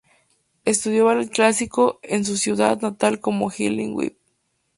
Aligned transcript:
Estudió 0.65 1.05
ballet 1.05 1.29
clásico 1.29 1.99
en 2.01 2.25
su 2.25 2.35
ciudad 2.35 2.81
natal 2.81 3.19
con 3.19 3.39
Helen 3.55 3.93
Webb. 3.93 4.17